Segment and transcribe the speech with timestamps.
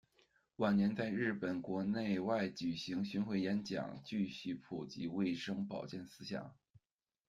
[0.55, 6.55] 晚年在日本国内外举行巡回演讲，继续普及卫生保健思想。